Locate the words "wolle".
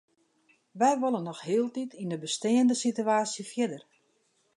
1.01-1.21